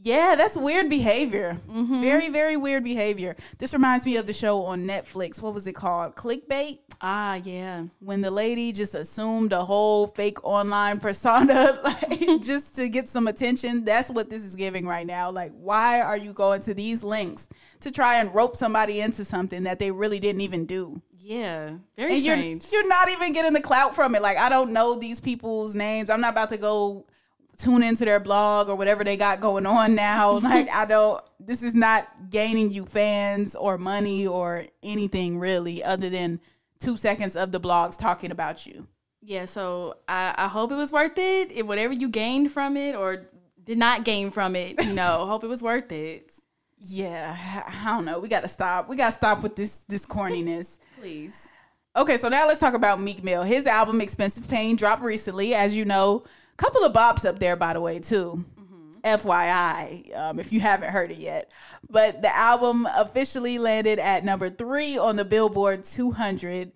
Yeah, 0.00 0.36
that's 0.36 0.56
weird 0.56 0.88
behavior. 0.88 1.58
Mm-hmm. 1.68 2.00
Very, 2.00 2.28
very 2.28 2.56
weird 2.56 2.84
behavior. 2.84 3.34
This 3.58 3.72
reminds 3.72 4.06
me 4.06 4.16
of 4.16 4.26
the 4.26 4.32
show 4.32 4.64
on 4.64 4.84
Netflix. 4.84 5.42
What 5.42 5.54
was 5.54 5.66
it 5.66 5.74
called? 5.74 6.14
Clickbait. 6.14 6.78
Ah, 7.00 7.40
yeah. 7.42 7.84
When 8.00 8.20
the 8.20 8.30
lady 8.30 8.72
just 8.72 8.94
assumed 8.94 9.52
a 9.52 9.64
whole 9.64 10.06
fake 10.06 10.44
online 10.44 11.00
persona, 11.00 11.80
like 11.84 12.18
just 12.42 12.74
to 12.76 12.88
get 12.88 13.08
some 13.08 13.26
attention. 13.26 13.84
That's 13.84 14.10
what 14.10 14.30
this 14.30 14.44
is 14.44 14.54
giving 14.54 14.86
right 14.86 15.06
now. 15.06 15.30
Like, 15.30 15.52
why 15.52 16.00
are 16.00 16.16
you 16.16 16.32
going 16.32 16.60
to 16.62 16.74
these 16.74 17.02
links 17.02 17.48
to 17.80 17.90
try 17.90 18.16
and 18.16 18.34
rope 18.34 18.56
somebody 18.56 19.00
into 19.00 19.24
something 19.24 19.64
that 19.64 19.78
they 19.78 19.90
really 19.90 20.20
didn't 20.20 20.42
even 20.42 20.66
do? 20.66 21.00
Yeah, 21.20 21.72
very 21.96 22.12
and 22.12 22.20
strange. 22.22 22.72
You're, 22.72 22.82
you're 22.82 22.88
not 22.88 23.10
even 23.10 23.32
getting 23.32 23.52
the 23.52 23.60
clout 23.60 23.94
from 23.94 24.14
it. 24.14 24.22
Like, 24.22 24.38
I 24.38 24.48
don't 24.48 24.72
know 24.72 24.98
these 24.98 25.20
people's 25.20 25.74
names. 25.76 26.08
I'm 26.08 26.20
not 26.20 26.32
about 26.32 26.48
to 26.50 26.56
go 26.56 27.06
tune 27.58 27.82
into 27.82 28.04
their 28.04 28.20
blog 28.20 28.68
or 28.68 28.76
whatever 28.76 29.04
they 29.04 29.16
got 29.16 29.40
going 29.40 29.66
on 29.66 29.94
now. 29.94 30.32
like 30.38 30.70
I 30.70 30.84
don't 30.84 31.22
this 31.38 31.62
is 31.62 31.74
not 31.74 32.30
gaining 32.30 32.70
you 32.70 32.84
fans 32.84 33.54
or 33.54 33.76
money 33.76 34.26
or 34.26 34.66
anything 34.82 35.38
really 35.38 35.82
other 35.84 36.08
than 36.08 36.40
two 36.78 36.96
seconds 36.96 37.36
of 37.36 37.52
the 37.52 37.60
blogs 37.60 37.98
talking 37.98 38.30
about 38.30 38.66
you. 38.66 38.86
Yeah, 39.20 39.44
so 39.44 39.96
I, 40.08 40.34
I 40.36 40.48
hope 40.48 40.72
it 40.72 40.76
was 40.76 40.92
worth 40.92 41.18
it. 41.18 41.52
If 41.52 41.66
whatever 41.66 41.92
you 41.92 42.08
gained 42.08 42.52
from 42.52 42.76
it 42.76 42.94
or 42.94 43.26
did 43.64 43.76
not 43.76 44.04
gain 44.04 44.30
from 44.30 44.56
it, 44.56 44.82
you 44.82 44.94
know, 44.94 45.26
hope 45.28 45.44
it 45.44 45.48
was 45.48 45.62
worth 45.62 45.92
it. 45.92 46.32
Yeah, 46.80 47.36
I 47.82 47.90
don't 47.90 48.04
know. 48.04 48.20
We 48.20 48.28
got 48.28 48.42
to 48.42 48.48
stop. 48.48 48.88
We 48.88 48.96
got 48.96 49.06
to 49.06 49.12
stop 49.12 49.42
with 49.42 49.56
this 49.56 49.78
this 49.88 50.06
corniness. 50.06 50.78
Please. 51.00 51.46
Okay, 51.96 52.16
so 52.16 52.28
now 52.28 52.46
let's 52.46 52.60
talk 52.60 52.74
about 52.74 53.00
Meek 53.00 53.24
Mill. 53.24 53.42
His 53.42 53.66
album 53.66 54.00
Expensive 54.00 54.48
Pain 54.48 54.76
dropped 54.76 55.02
recently. 55.02 55.54
As 55.54 55.76
you 55.76 55.84
know, 55.84 56.22
Couple 56.58 56.84
of 56.84 56.92
bops 56.92 57.24
up 57.24 57.38
there, 57.38 57.56
by 57.56 57.72
the 57.72 57.80
way, 57.80 58.00
too. 58.00 58.44
Mm-hmm. 58.58 59.00
FYI, 59.04 60.18
um, 60.18 60.40
if 60.40 60.52
you 60.52 60.60
haven't 60.60 60.90
heard 60.90 61.12
it 61.12 61.18
yet. 61.18 61.52
But 61.88 62.20
the 62.20 62.34
album 62.34 62.86
officially 62.96 63.58
landed 63.58 63.98
at 63.98 64.24
number 64.24 64.50
three 64.50 64.98
on 64.98 65.16
the 65.16 65.24
Billboard 65.24 65.84
200. 65.84 66.72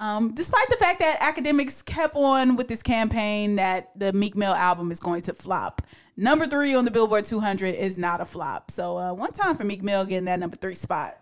Um, 0.00 0.32
despite 0.34 0.68
the 0.68 0.76
fact 0.76 0.98
that 1.00 1.20
Akademiks 1.20 1.84
kept 1.84 2.16
on 2.16 2.56
with 2.56 2.68
this 2.68 2.82
campaign 2.82 3.56
that 3.56 3.90
the 3.96 4.12
Meek 4.12 4.34
Mill 4.34 4.54
album 4.54 4.90
is 4.90 4.98
going 4.98 5.20
to 5.22 5.34
flop. 5.34 5.82
Number 6.16 6.46
three 6.46 6.74
on 6.74 6.84
the 6.84 6.90
Billboard 6.90 7.24
200 7.24 7.74
is 7.74 7.98
not 7.98 8.20
a 8.20 8.24
flop. 8.24 8.70
So 8.70 8.96
uh, 8.98 9.12
one 9.12 9.30
time 9.30 9.54
for 9.54 9.64
Meek 9.64 9.82
Mill 9.82 10.04
getting 10.06 10.24
that 10.24 10.40
number 10.40 10.56
three 10.56 10.74
spot. 10.74 11.18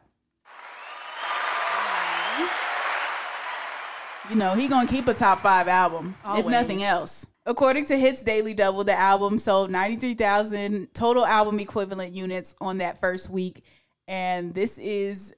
You 4.30 4.36
know, 4.36 4.54
he 4.54 4.68
gonna 4.68 4.86
keep 4.86 5.08
a 5.08 5.14
top 5.14 5.40
five 5.40 5.68
album, 5.68 6.14
Always. 6.24 6.44
if 6.44 6.50
nothing 6.50 6.82
else. 6.82 7.26
According 7.48 7.86
to 7.86 7.98
Hits 7.98 8.22
Daily 8.22 8.52
Double, 8.52 8.84
the 8.84 8.92
album 8.92 9.38
sold 9.38 9.70
93,000 9.70 10.92
total 10.92 11.24
album 11.24 11.58
equivalent 11.60 12.12
units 12.14 12.54
on 12.60 12.76
that 12.76 12.98
first 12.98 13.30
week. 13.30 13.64
And 14.06 14.52
this 14.52 14.76
is 14.76 15.32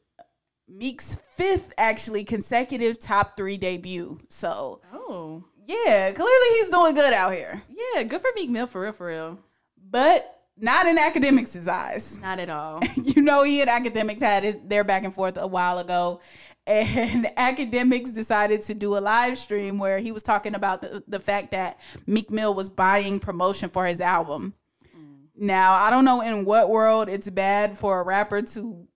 Meek's 0.69 1.15
fifth, 1.37 1.73
actually, 1.79 2.25
consecutive 2.25 2.99
top 2.99 3.37
three 3.37 3.57
debut. 3.57 4.19
So, 4.29 4.81
Oh, 4.93 5.45
yeah, 5.69 6.11
clearly 6.11 6.59
he's 6.59 6.71
doing 6.71 6.95
good 6.95 7.13
out 7.13 7.33
here. 7.33 7.63
yeah, 7.95 8.03
good 8.03 8.21
for 8.21 8.31
Meek 8.35 8.51
Mill 8.51 8.67
for 8.67 8.83
real, 8.83 8.93
for 8.93 9.07
real. 9.07 9.39
But 9.89 10.37
not 10.57 10.87
in 10.87 10.99
Akademiks' 10.99 11.69
eyes. 11.69 12.19
Not 12.21 12.41
at 12.41 12.51
all. 12.51 12.83
you 12.97 13.23
know, 13.23 13.45
he 13.45 13.61
and 13.63 13.71
Akademiks 13.71 14.21
had 14.21 14.45
it, 14.45 14.69
their 14.69 14.83
back 14.83 15.05
and 15.05 15.15
forth 15.15 15.39
a 15.39 15.47
while 15.47 15.79
ago. 15.79 16.21
And 16.71 17.25
Akademiks 17.37 18.15
decided 18.15 18.63
to 18.63 18.75
do 18.75 18.97
a 18.97 19.01
live 19.01 19.37
stream 19.37 19.79
where 19.79 19.99
he 19.99 20.13
was 20.13 20.23
talking 20.23 20.55
about 20.55 20.83
the, 20.83 21.03
the 21.09 21.21
fact 21.21 21.51
that 21.51 21.81
Meek 22.07 22.31
Mill 22.31 22.55
was 22.55 22.71
buying 22.71 23.19
promotion 23.19 23.71
for 23.71 23.87
his 23.87 24.01
album. 24.01 24.55
Now, 25.37 25.73
I 25.73 25.89
don't 25.89 26.05
know 26.05 26.21
in 26.21 26.45
what 26.45 26.69
world 26.69 27.09
it's 27.09 27.29
bad 27.31 27.79
for 27.79 28.01
a 28.01 28.05
rapper 28.05 28.43
to 28.43 28.87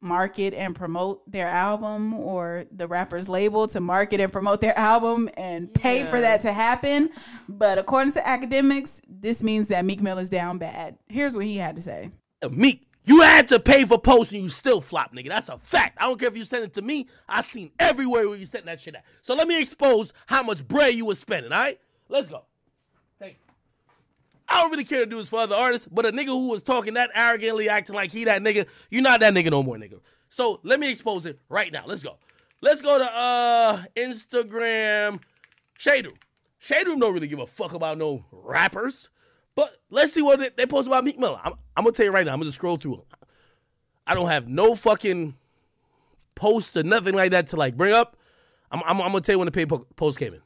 market 0.00 0.54
and 0.54 0.74
promote 0.74 1.30
their 1.30 1.48
album 1.48 2.14
or 2.14 2.64
the 2.72 2.88
rapper's 2.88 3.28
label 3.28 3.68
to 3.68 3.80
market 3.80 4.18
and 4.18 4.32
promote 4.32 4.60
their 4.60 4.76
album 4.78 5.28
and 5.36 5.72
pay 5.74 6.04
for 6.04 6.18
that 6.18 6.40
to 6.40 6.52
happen. 6.52 7.10
But 7.48 7.78
according 7.78 8.14
to 8.14 8.20
Akademiks, 8.20 9.00
this 9.06 9.42
means 9.42 9.68
that 9.68 9.84
Meek 9.84 10.00
Mill 10.00 10.18
is 10.18 10.30
down 10.30 10.58
bad. 10.58 10.96
Here's 11.08 11.36
what 11.36 11.44
he 11.44 11.58
had 11.58 11.76
to 11.76 11.82
say. 11.82 12.10
Uh, 12.42 12.48
Meek, 12.48 12.82
you 13.04 13.22
had 13.22 13.48
to 13.48 13.58
pay 13.58 13.84
for 13.84 13.98
posts 13.98 14.32
and 14.32 14.42
you 14.42 14.48
still 14.48 14.80
flop, 14.80 15.14
nigga. 15.14 15.28
That's 15.28 15.48
a 15.48 15.58
fact. 15.58 15.98
I 16.00 16.06
don't 16.06 16.18
care 16.18 16.28
if 16.28 16.36
you 16.36 16.44
send 16.44 16.64
it 16.64 16.74
to 16.74 16.82
me. 16.82 17.08
I 17.28 17.42
seen 17.42 17.70
everywhere 17.78 18.28
where 18.28 18.38
you 18.38 18.46
sent 18.46 18.66
that 18.66 18.80
shit 18.80 18.94
at. 18.94 19.04
So 19.22 19.34
let 19.34 19.48
me 19.48 19.60
expose 19.60 20.12
how 20.26 20.42
much 20.42 20.66
bread 20.66 20.94
you 20.94 21.06
was 21.06 21.18
spending, 21.18 21.52
all 21.52 21.58
right? 21.58 21.80
Let's 22.08 22.28
go. 22.28 22.44
Thank 23.18 23.34
you. 23.34 23.38
I 24.48 24.60
don't 24.60 24.70
really 24.70 24.84
care 24.84 25.00
to 25.00 25.06
do 25.06 25.16
this 25.16 25.28
for 25.28 25.40
other 25.40 25.54
artists, 25.56 25.88
but 25.90 26.04
a 26.06 26.12
nigga 26.12 26.26
who 26.26 26.50
was 26.50 26.62
talking 26.62 26.94
that 26.94 27.10
arrogantly, 27.14 27.68
acting 27.68 27.94
like 27.94 28.10
he 28.12 28.24
that 28.24 28.42
nigga, 28.42 28.66
you 28.90 29.00
not 29.00 29.20
that 29.20 29.32
nigga 29.32 29.50
no 29.50 29.62
more, 29.62 29.76
nigga. 29.76 30.00
So 30.28 30.60
let 30.62 30.78
me 30.78 30.90
expose 30.90 31.26
it 31.26 31.38
right 31.48 31.72
now. 31.72 31.84
Let's 31.86 32.02
go. 32.02 32.18
Let's 32.60 32.82
go 32.82 32.98
to 32.98 33.10
uh 33.12 33.82
Instagram 33.96 35.20
Shade 35.78 36.06
Room. 36.06 36.16
Shade 36.58 36.86
Room 36.86 36.98
don't 36.98 37.14
really 37.14 37.28
give 37.28 37.38
a 37.38 37.46
fuck 37.46 37.72
about 37.72 37.96
no 37.96 38.24
rappers. 38.30 39.08
But 39.54 39.76
let's 39.90 40.12
see 40.12 40.22
what 40.22 40.38
they, 40.38 40.48
they 40.56 40.66
post 40.66 40.86
about 40.86 41.04
Meek 41.04 41.18
Mill. 41.18 41.38
I'm, 41.42 41.52
I'm 41.76 41.84
gonna 41.84 41.92
tell 41.92 42.06
you 42.06 42.12
right 42.12 42.24
now. 42.24 42.32
I'm 42.32 42.40
gonna 42.40 42.52
scroll 42.52 42.76
through. 42.76 43.04
I 44.06 44.14
don't 44.14 44.28
have 44.28 44.48
no 44.48 44.74
fucking 44.74 45.34
post 46.34 46.76
or 46.76 46.82
nothing 46.82 47.14
like 47.14 47.32
that 47.32 47.48
to 47.48 47.56
like 47.56 47.76
bring 47.76 47.92
up. 47.92 48.16
I'm, 48.70 48.82
I'm, 48.84 49.00
I'm 49.00 49.08
gonna 49.08 49.20
tell 49.20 49.34
you 49.34 49.38
when 49.38 49.46
the 49.46 49.52
paper 49.52 49.78
post 49.96 50.18
came 50.18 50.34
in. 50.34 50.40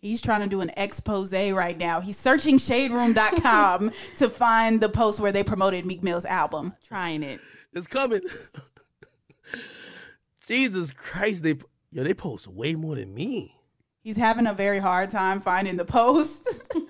He's 0.00 0.20
trying 0.20 0.42
to 0.42 0.46
do 0.46 0.60
an 0.60 0.70
expose 0.76 1.32
right 1.32 1.78
now. 1.78 2.00
He's 2.00 2.18
searching 2.18 2.58
shaderoom.com 2.58 3.90
to 4.16 4.28
find 4.28 4.80
the 4.80 4.90
post 4.90 5.18
where 5.18 5.32
they 5.32 5.42
promoted 5.42 5.86
Meek 5.86 6.02
Mill's 6.02 6.26
album. 6.26 6.74
Trying 6.86 7.22
it. 7.22 7.40
It's 7.72 7.86
coming. 7.86 8.20
Jesus 10.46 10.90
Christ, 10.90 11.42
they 11.42 11.56
yo 11.90 12.04
they 12.04 12.12
post 12.12 12.48
way 12.48 12.74
more 12.74 12.96
than 12.96 13.14
me. 13.14 13.53
He's 14.04 14.16
having 14.16 14.46
a 14.46 14.52
very 14.54 14.78
hard 14.78 15.10
time 15.10 15.40
finding 15.40 15.76
the 15.76 15.84
post. 15.84 16.46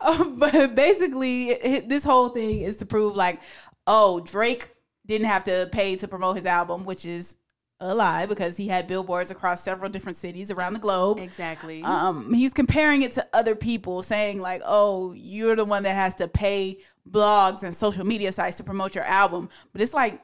Um, 0.00 0.38
but 0.38 0.74
basically, 0.74 1.50
it- 1.50 1.88
this 1.88 2.04
whole 2.04 2.28
thing 2.30 2.60
is 2.60 2.76
to 2.78 2.86
prove 2.86 3.16
like, 3.16 3.40
oh, 3.86 4.20
Drake 4.20 4.68
didn't 5.06 5.26
have 5.28 5.44
to 5.44 5.68
pay 5.72 5.96
to 5.96 6.08
promote 6.08 6.36
his 6.36 6.44
album, 6.46 6.84
which 6.84 7.06
is 7.06 7.36
a 7.80 7.94
lie 7.94 8.26
because 8.26 8.56
he 8.56 8.68
had 8.68 8.86
billboards 8.86 9.30
across 9.30 9.62
several 9.62 9.90
different 9.90 10.16
cities 10.16 10.50
around 10.50 10.74
the 10.74 10.78
globe. 10.78 11.18
Exactly. 11.18 11.82
um 11.82 12.32
he's 12.34 12.52
comparing 12.52 13.02
it 13.02 13.12
to 13.12 13.26
other 13.32 13.54
people 13.56 14.02
saying 14.02 14.40
like 14.40 14.62
oh 14.64 15.12
you're 15.16 15.56
the 15.56 15.64
one 15.64 15.82
that 15.82 15.94
has 15.94 16.14
to 16.16 16.28
pay 16.28 16.78
blogs 17.10 17.62
and 17.64 17.74
social 17.74 18.04
media 18.06 18.30
sites 18.30 18.56
to 18.56 18.62
promote 18.64 18.94
your 18.94 19.04
album 19.04 19.48
but 19.72 19.80
it's 19.82 19.92
like 19.92 20.20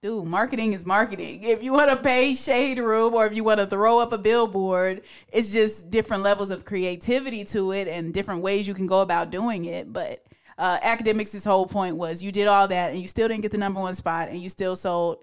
dude 0.00 0.24
marketing 0.24 0.72
is 0.74 0.86
marketing 0.86 1.42
if 1.42 1.62
you 1.62 1.72
want 1.72 1.90
to 1.90 1.96
pay 1.96 2.34
shade 2.34 2.78
room 2.78 3.14
or 3.14 3.26
if 3.26 3.34
you 3.34 3.42
want 3.42 3.58
to 3.58 3.66
throw 3.66 3.98
up 3.98 4.12
a 4.12 4.18
billboard 4.18 5.02
it's 5.32 5.50
just 5.50 5.90
different 5.90 6.22
levels 6.22 6.50
of 6.50 6.64
creativity 6.64 7.44
to 7.44 7.72
it 7.72 7.88
and 7.88 8.14
different 8.14 8.40
ways 8.40 8.68
you 8.68 8.74
can 8.74 8.86
go 8.86 9.00
about 9.00 9.30
doing 9.30 9.64
it 9.64 9.92
but 9.92 10.24
uh, 10.58 10.78
Akademiks' 10.80 11.44
whole 11.44 11.66
point 11.66 11.96
was 11.96 12.22
you 12.22 12.32
did 12.32 12.48
all 12.48 12.66
that 12.68 12.90
and 12.90 13.00
you 13.00 13.06
still 13.06 13.28
didn't 13.28 13.42
get 13.42 13.52
the 13.52 13.58
number 13.58 13.80
one 13.80 13.94
spot 13.94 14.28
and 14.28 14.42
you 14.42 14.48
still 14.48 14.74
sold 14.74 15.18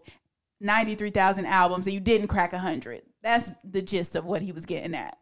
93,000 0.62 1.46
albums 1.46 1.88
and 1.88 1.94
you 1.94 2.00
didn't 2.00 2.28
crack 2.28 2.54
100. 2.54 3.02
That's 3.22 3.52
the 3.64 3.82
gist 3.82 4.16
of 4.16 4.26
what 4.26 4.42
he 4.42 4.54
was 4.54 4.66
getting 4.66 4.96
at. 4.96 5.18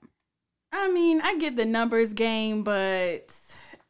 I 0.71 0.91
mean, 0.91 1.21
I 1.21 1.37
get 1.37 1.55
the 1.55 1.65
numbers 1.65 2.13
game, 2.13 2.63
but 2.63 3.35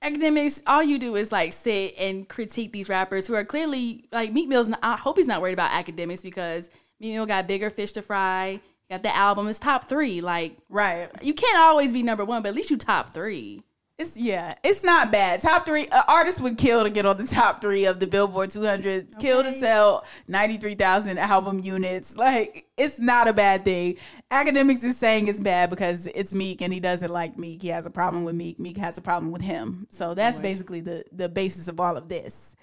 Akademiks, 0.03 0.61
all 0.67 0.83
you 0.83 0.99
do 0.99 1.15
is 1.15 1.31
like 1.31 1.53
sit 1.53 1.95
and 1.97 2.27
critique 2.27 2.71
these 2.73 2.89
rappers 2.89 3.25
who 3.25 3.35
are 3.35 3.45
clearly 3.45 4.05
like 4.11 4.33
Meek 4.33 4.49
Mill's. 4.49 4.67
Not, 4.67 4.79
I 4.83 4.97
hope 4.97 5.17
he's 5.17 5.27
not 5.27 5.41
worried 5.41 5.53
about 5.53 5.71
Akademiks 5.71 6.21
because 6.21 6.69
Meek 6.99 7.13
Mill 7.13 7.25
got 7.25 7.47
bigger 7.47 7.69
fish 7.69 7.93
to 7.93 8.01
fry. 8.01 8.59
Got 8.89 9.03
the 9.03 9.15
album 9.15 9.47
is 9.47 9.59
top 9.59 9.87
three. 9.87 10.19
Like 10.19 10.57
Right. 10.69 11.09
you 11.21 11.33
can't 11.33 11.57
always 11.57 11.93
be 11.93 12.03
number 12.03 12.25
one, 12.25 12.41
but 12.41 12.49
at 12.49 12.55
least 12.55 12.69
you 12.69 12.77
top 12.77 13.11
three. 13.13 13.61
It's 14.03 14.17
yeah, 14.17 14.55
it's 14.65 14.83
not 14.83 15.13
bad. 15.13 15.39
Top 15.39 15.65
three 15.65 15.87
uh, 15.87 16.03
artists 16.09 16.41
would 16.41 16.57
kill 16.57 16.83
to 16.83 16.89
get 16.89 17.05
on 17.05 17.15
the 17.15 17.25
top 17.25 17.61
three 17.61 17.85
of 17.85 18.01
the 18.01 18.07
Billboard 18.07 18.49
200. 18.49 19.17
Kill 19.17 19.43
to 19.43 19.53
sell 19.53 20.03
93,000 20.27 21.17
album 21.17 21.61
units. 21.63 22.17
Like 22.17 22.65
it's 22.75 22.99
not 22.99 23.29
a 23.29 23.33
bad 23.33 23.63
thing. 23.63 23.95
Akademiks 24.29 24.83
is 24.83 24.97
saying 24.97 25.29
it's 25.29 25.39
bad 25.39 25.69
because 25.69 26.07
it's 26.07 26.33
Meek 26.33 26.61
and 26.61 26.73
he 26.73 26.81
doesn't 26.81 27.11
like 27.11 27.37
Meek. 27.37 27.61
He 27.61 27.69
has 27.69 27.85
a 27.85 27.89
problem 27.89 28.25
with 28.25 28.35
Meek. 28.35 28.59
Meek 28.59 28.75
has 28.75 28.97
a 28.97 29.01
problem 29.01 29.31
with 29.31 29.41
him. 29.41 29.87
So 29.89 30.13
that's 30.13 30.37
basically 30.37 30.81
the 30.81 31.05
the 31.13 31.29
basis 31.29 31.69
of 31.69 31.79
all 31.79 31.95
of 31.95 32.09
this. 32.09 32.57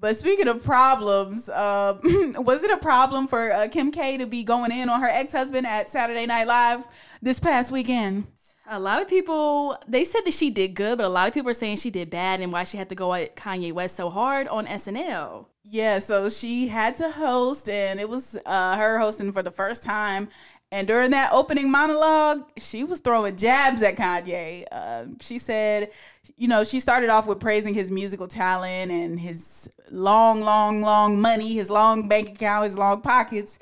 But 0.00 0.16
speaking 0.16 0.48
of 0.48 0.64
problems, 0.64 1.50
uh, 1.50 1.98
was 2.02 2.62
it 2.62 2.70
a 2.70 2.78
problem 2.78 3.28
for 3.28 3.52
uh, 3.52 3.68
Kim 3.68 3.90
K 3.90 4.16
to 4.16 4.26
be 4.26 4.42
going 4.42 4.72
in 4.72 4.88
on 4.88 5.02
her 5.02 5.08
ex 5.08 5.32
husband 5.32 5.66
at 5.66 5.90
Saturday 5.90 6.24
Night 6.24 6.46
Live 6.46 6.88
this 7.20 7.38
past 7.40 7.70
weekend? 7.70 8.26
A 8.74 8.80
lot 8.80 9.02
of 9.02 9.06
people 9.08 9.76
they 9.86 10.02
said 10.02 10.22
that 10.24 10.32
she 10.32 10.48
did 10.48 10.74
good, 10.74 10.96
but 10.96 11.04
a 11.04 11.10
lot 11.10 11.28
of 11.28 11.34
people 11.34 11.50
are 11.50 11.54
saying 11.54 11.76
she 11.76 11.90
did 11.90 12.08
bad 12.08 12.40
and 12.40 12.50
why 12.50 12.64
she 12.64 12.78
had 12.78 12.88
to 12.88 12.94
go 12.94 13.12
at 13.12 13.36
Kanye 13.36 13.70
West 13.70 13.96
so 13.96 14.08
hard 14.08 14.48
on 14.48 14.66
SNL. 14.66 15.44
Yeah, 15.62 15.98
so 15.98 16.30
she 16.30 16.68
had 16.68 16.94
to 16.96 17.10
host, 17.10 17.68
and 17.68 18.00
it 18.00 18.08
was 18.08 18.34
uh, 18.46 18.76
her 18.78 18.98
hosting 18.98 19.30
for 19.30 19.42
the 19.42 19.50
first 19.50 19.82
time. 19.82 20.30
And 20.70 20.86
during 20.86 21.10
that 21.10 21.34
opening 21.34 21.70
monologue, 21.70 22.44
she 22.56 22.82
was 22.82 23.00
throwing 23.00 23.36
jabs 23.36 23.82
at 23.82 23.94
Kanye. 23.94 24.64
Uh, 24.72 25.04
she 25.20 25.38
said, 25.38 25.90
you 26.38 26.48
know, 26.48 26.64
she 26.64 26.80
started 26.80 27.10
off 27.10 27.26
with 27.26 27.40
praising 27.40 27.74
his 27.74 27.90
musical 27.90 28.26
talent 28.26 28.90
and 28.90 29.20
his 29.20 29.68
long, 29.90 30.40
long, 30.40 30.80
long 30.80 31.20
money, 31.20 31.52
his 31.52 31.68
long 31.68 32.08
bank 32.08 32.30
account, 32.30 32.64
his 32.64 32.78
long 32.78 33.02
pockets. 33.02 33.58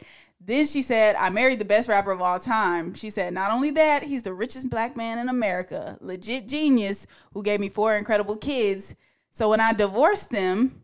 Then 0.51 0.67
she 0.67 0.83
said, 0.83 1.15
I 1.15 1.31
married 1.31 1.61
the 1.61 1.65
best 1.65 1.89
rapper 1.89 2.11
of 2.11 2.21
all 2.21 2.41
time. 2.41 2.93
She 2.93 3.09
said, 3.09 3.33
not 3.33 3.53
only 3.53 3.71
that, 3.71 4.03
he's 4.03 4.25
the 4.25 4.35
richest 4.35 4.69
black 4.69 4.97
man 4.97 5.21
in 5.21 5.29
America, 5.29 5.97
legit 6.01 6.49
genius 6.49 7.07
who 7.33 7.45
gave 7.45 7.61
me 7.61 7.69
four 7.69 7.95
incredible 7.95 8.37
kids. 8.37 8.97
So 9.31 9.49
when 9.51 9.61
I 9.61 9.73
divorced 9.73 10.33
them, 10.33 10.83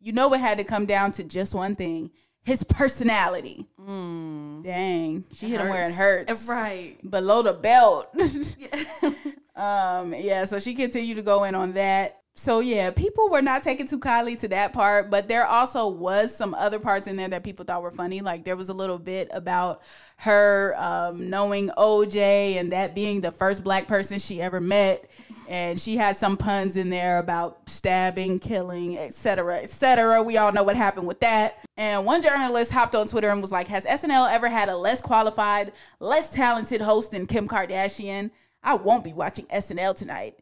you 0.00 0.12
know 0.12 0.32
it 0.32 0.40
had 0.40 0.56
to 0.56 0.64
come 0.64 0.86
down 0.86 1.12
to 1.12 1.22
just 1.22 1.54
one 1.54 1.74
thing 1.74 2.12
his 2.44 2.64
personality. 2.64 3.66
Mm. 3.78 4.64
Dang. 4.64 5.24
She 5.34 5.50
hit 5.50 5.60
him 5.60 5.68
where 5.68 5.86
it 5.86 5.92
hurts. 5.92 6.48
Right. 6.48 6.96
Below 7.10 7.42
the 7.42 7.52
belt. 7.52 8.08
um, 9.56 10.14
yeah, 10.14 10.44
so 10.44 10.58
she 10.58 10.74
continued 10.74 11.16
to 11.16 11.22
go 11.22 11.44
in 11.44 11.54
on 11.54 11.72
that. 11.72 12.20
So 12.36 12.58
yeah, 12.58 12.90
people 12.90 13.28
were 13.28 13.42
not 13.42 13.62
taking 13.62 13.86
too 13.86 14.00
kindly 14.00 14.34
to 14.36 14.48
that 14.48 14.72
part, 14.72 15.08
but 15.08 15.28
there 15.28 15.46
also 15.46 15.86
was 15.86 16.36
some 16.36 16.52
other 16.54 16.80
parts 16.80 17.06
in 17.06 17.14
there 17.14 17.28
that 17.28 17.44
people 17.44 17.64
thought 17.64 17.80
were 17.80 17.92
funny. 17.92 18.22
Like 18.22 18.42
there 18.42 18.56
was 18.56 18.70
a 18.70 18.74
little 18.74 18.98
bit 18.98 19.28
about 19.32 19.82
her 20.16 20.74
um, 20.76 21.30
knowing 21.30 21.68
OJ 21.78 22.56
and 22.56 22.72
that 22.72 22.92
being 22.92 23.20
the 23.20 23.30
first 23.30 23.62
black 23.62 23.86
person 23.86 24.18
she 24.18 24.42
ever 24.42 24.60
met, 24.60 25.08
and 25.48 25.78
she 25.78 25.96
had 25.96 26.16
some 26.16 26.36
puns 26.36 26.76
in 26.76 26.90
there 26.90 27.18
about 27.18 27.68
stabbing, 27.68 28.40
killing, 28.40 28.98
etc., 28.98 29.58
etc. 29.58 30.20
We 30.20 30.36
all 30.36 30.50
know 30.50 30.64
what 30.64 30.74
happened 30.74 31.06
with 31.06 31.20
that. 31.20 31.60
And 31.76 32.04
one 32.04 32.20
journalist 32.20 32.72
hopped 32.72 32.96
on 32.96 33.06
Twitter 33.06 33.30
and 33.30 33.40
was 33.40 33.52
like, 33.52 33.68
"Has 33.68 33.86
SNL 33.86 34.28
ever 34.28 34.48
had 34.48 34.68
a 34.68 34.76
less 34.76 35.00
qualified, 35.00 35.70
less 36.00 36.30
talented 36.30 36.80
host 36.80 37.12
than 37.12 37.26
Kim 37.26 37.46
Kardashian? 37.46 38.32
I 38.64 38.74
won't 38.74 39.04
be 39.04 39.12
watching 39.12 39.46
SNL 39.46 39.94
tonight." 39.94 40.36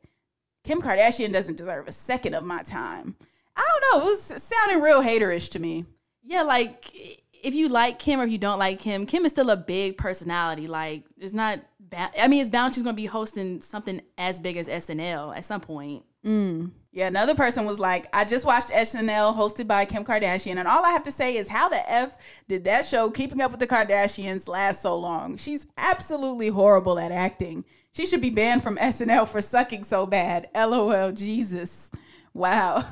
Kim 0.64 0.80
Kardashian 0.80 1.32
doesn't 1.32 1.56
deserve 1.56 1.88
a 1.88 1.92
second 1.92 2.34
of 2.34 2.44
my 2.44 2.62
time. 2.62 3.16
I 3.56 3.68
don't 3.68 4.00
know. 4.00 4.06
It 4.06 4.10
was 4.10 4.22
sounding 4.22 4.80
real 4.80 5.02
haterish 5.02 5.50
to 5.50 5.58
me. 5.58 5.84
Yeah, 6.22 6.42
like 6.42 6.94
if 7.42 7.54
you 7.54 7.68
like 7.68 7.98
Kim 7.98 8.20
or 8.20 8.24
if 8.24 8.30
you 8.30 8.38
don't 8.38 8.58
like 8.58 8.78
Kim, 8.78 9.04
Kim 9.04 9.24
is 9.24 9.32
still 9.32 9.50
a 9.50 9.56
big 9.56 9.98
personality. 9.98 10.66
Like, 10.66 11.04
it's 11.18 11.32
not. 11.32 11.60
Ba- 11.80 12.10
I 12.18 12.28
mean, 12.28 12.40
it's 12.40 12.50
bound 12.50 12.74
she's 12.74 12.82
gonna 12.82 12.94
be 12.94 13.06
hosting 13.06 13.60
something 13.60 14.00
as 14.16 14.40
big 14.40 14.56
as 14.56 14.68
SNL 14.68 15.36
at 15.36 15.44
some 15.44 15.60
point. 15.60 16.04
Mm. 16.24 16.70
Yeah, 16.92 17.08
another 17.08 17.34
person 17.34 17.64
was 17.64 17.80
like, 17.80 18.06
I 18.12 18.24
just 18.24 18.46
watched 18.46 18.68
SNL 18.68 19.34
hosted 19.34 19.66
by 19.66 19.84
Kim 19.84 20.04
Kardashian, 20.04 20.56
and 20.58 20.68
all 20.68 20.84
I 20.84 20.90
have 20.90 21.02
to 21.04 21.12
say 21.12 21.36
is, 21.36 21.48
how 21.48 21.68
the 21.68 21.90
F 21.90 22.16
did 22.48 22.64
that 22.64 22.84
show, 22.84 23.10
Keeping 23.10 23.40
Up 23.40 23.50
with 23.50 23.60
the 23.60 23.66
Kardashians, 23.66 24.46
last 24.46 24.82
so 24.82 24.96
long? 24.96 25.36
She's 25.36 25.66
absolutely 25.76 26.48
horrible 26.48 26.98
at 26.98 27.10
acting. 27.10 27.64
She 27.92 28.06
should 28.06 28.20
be 28.22 28.30
banned 28.30 28.62
from 28.62 28.76
SNL 28.78 29.28
for 29.28 29.40
sucking 29.40 29.84
so 29.84 30.06
bad. 30.06 30.48
LOL, 30.54 31.12
Jesus. 31.12 31.90
Wow. 32.34 32.84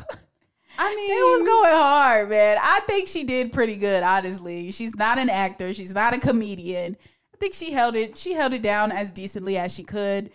I 0.78 0.94
mean, 0.94 1.10
It 1.16 1.38
was 1.38 1.42
going 1.46 1.72
hard, 1.74 2.30
man. 2.30 2.58
I 2.60 2.80
think 2.86 3.08
she 3.08 3.24
did 3.24 3.52
pretty 3.52 3.76
good, 3.76 4.02
honestly. 4.02 4.70
She's 4.72 4.94
not 4.96 5.18
an 5.18 5.30
actor. 5.30 5.72
She's 5.72 5.94
not 5.94 6.14
a 6.14 6.18
comedian. 6.18 6.96
I 7.34 7.36
think 7.38 7.54
she 7.54 7.70
held 7.72 7.96
it. 7.96 8.16
She 8.16 8.34
held 8.34 8.52
it 8.52 8.62
down 8.62 8.92
as 8.92 9.10
decently 9.10 9.56
as 9.56 9.74
she 9.74 9.82
could. 9.82 10.30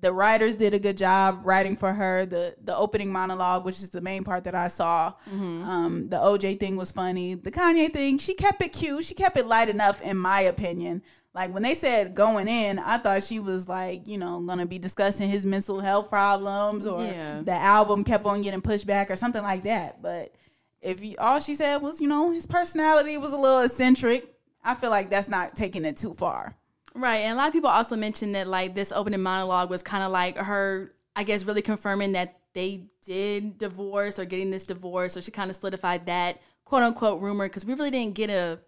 The 0.00 0.12
writers 0.12 0.54
did 0.56 0.74
a 0.74 0.78
good 0.78 0.98
job 0.98 1.40
writing 1.44 1.74
for 1.76 1.94
her. 1.94 2.26
The 2.26 2.56
the 2.62 2.76
opening 2.76 3.10
monologue, 3.10 3.64
which 3.64 3.76
is 3.76 3.88
the 3.90 4.00
main 4.02 4.22
part 4.24 4.44
that 4.44 4.54
I 4.54 4.68
saw. 4.68 5.14
Um, 5.32 6.08
the 6.10 6.16
OJ 6.16 6.60
thing 6.60 6.76
was 6.76 6.90
funny. 6.92 7.34
The 7.34 7.50
Kanye 7.50 7.90
thing, 7.92 8.18
she 8.18 8.34
kept 8.34 8.60
it 8.60 8.72
cute. 8.72 9.04
She 9.04 9.14
kept 9.14 9.36
it 9.38 9.46
light 9.46 9.68
enough, 9.70 10.02
in 10.02 10.18
my 10.18 10.40
opinion. 10.40 11.02
Like 11.38 11.54
when 11.54 11.62
they 11.62 11.74
said 11.74 12.16
going 12.16 12.48
in, 12.48 12.80
I 12.80 12.98
thought 12.98 13.22
she 13.22 13.38
was 13.38 13.68
like, 13.68 14.08
you 14.08 14.18
know, 14.18 14.40
gonna 14.40 14.66
be 14.66 14.80
discussing 14.80 15.30
his 15.30 15.46
mental 15.46 15.78
health 15.78 16.08
problems 16.08 16.84
or 16.84 17.04
Yeah. 17.04 17.42
the 17.44 17.52
album 17.52 18.02
kept 18.02 18.26
on 18.26 18.42
getting 18.42 18.60
pushed 18.60 18.88
back 18.88 19.08
or 19.08 19.14
something 19.14 19.44
like 19.44 19.62
that. 19.62 20.02
But 20.02 20.34
if 20.82 21.04
you, 21.04 21.14
all 21.18 21.38
she 21.38 21.54
said 21.54 21.76
was, 21.76 22.00
you 22.00 22.08
know, 22.08 22.32
his 22.32 22.44
personality 22.44 23.16
was 23.18 23.32
a 23.32 23.36
little 23.36 23.60
eccentric, 23.60 24.34
I 24.64 24.74
feel 24.74 24.90
like 24.90 25.10
that's 25.10 25.28
not 25.28 25.54
taking 25.54 25.84
it 25.84 25.96
too 25.96 26.12
far. 26.12 26.56
Right. 26.92 27.18
And 27.18 27.34
a 27.34 27.36
lot 27.36 27.46
of 27.46 27.52
people 27.52 27.70
also 27.70 27.94
mentioned 27.94 28.34
that 28.34 28.48
like 28.48 28.74
this 28.74 28.90
opening 28.90 29.22
monologue 29.22 29.70
was 29.70 29.84
kind 29.84 30.02
of 30.02 30.10
like 30.10 30.36
her, 30.38 30.92
I 31.14 31.22
guess, 31.22 31.44
really 31.44 31.62
confirming 31.62 32.12
that 32.14 32.34
they 32.52 32.88
did 33.06 33.58
divorce 33.58 34.18
or 34.18 34.24
getting 34.24 34.50
this 34.50 34.66
divorce. 34.66 35.12
So 35.12 35.20
she 35.20 35.30
kind 35.30 35.50
of 35.50 35.56
solidified 35.56 36.06
that 36.06 36.40
quote 36.64 36.82
unquote 36.82 37.20
rumor 37.22 37.46
because 37.48 37.64
we 37.64 37.74
really 37.74 37.92
didn't 37.92 38.16
get 38.16 38.28
a 38.28 38.58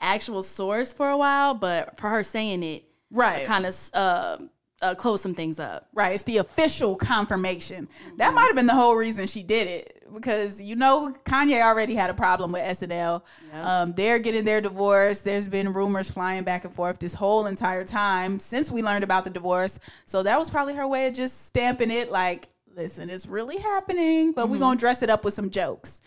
actual 0.00 0.42
source 0.42 0.92
for 0.92 1.08
a 1.10 1.16
while, 1.16 1.54
but 1.54 1.96
for 1.98 2.08
her 2.10 2.22
saying 2.22 2.62
it, 2.62 2.84
Right. 3.10 3.44
kind 3.44 3.66
of 3.66 3.76
uh, 3.92 4.38
uh, 4.82 4.94
closed 4.94 5.22
some 5.22 5.34
things 5.34 5.58
up. 5.58 5.88
Right. 5.92 6.14
It's 6.14 6.22
the 6.22 6.38
official 6.38 6.96
confirmation. 6.96 7.88
That 8.18 8.32
might 8.34 8.46
have 8.46 8.54
been 8.54 8.66
the 8.66 8.74
whole 8.74 8.94
reason 8.96 9.26
she 9.26 9.42
did 9.42 9.66
it 9.68 10.02
because 10.14 10.60
you 10.60 10.74
know 10.76 11.12
Kanye 11.24 11.60
already 11.62 11.94
had 11.94 12.08
a 12.08 12.14
problem 12.14 12.52
with 12.52 12.62
SNL. 12.62 13.22
Um, 13.52 13.92
they're 13.92 14.18
getting 14.18 14.44
their 14.44 14.60
divorce. 14.60 15.20
There's 15.20 15.48
been 15.48 15.72
rumors 15.72 16.10
flying 16.10 16.44
back 16.44 16.64
and 16.64 16.72
forth 16.72 16.98
this 16.98 17.14
whole 17.14 17.46
entire 17.46 17.84
time 17.84 18.38
since 18.38 18.70
we 18.70 18.82
learned 18.82 19.04
about 19.04 19.24
the 19.24 19.30
divorce. 19.30 19.78
So 20.06 20.22
that 20.22 20.38
was 20.38 20.48
probably 20.48 20.74
her 20.74 20.86
way 20.88 21.08
of 21.08 21.14
just 21.14 21.46
stamping 21.46 21.90
it 21.90 22.10
like, 22.10 22.48
listen, 22.74 23.10
it's 23.10 23.26
really 23.26 23.58
happening, 23.58 24.32
but 24.32 24.48
we're 24.48 24.58
going 24.58 24.78
to 24.78 24.80
dress 24.80 25.02
it 25.02 25.10
up 25.10 25.24
with 25.24 25.34
some 25.34 25.50
jokes 25.50 26.00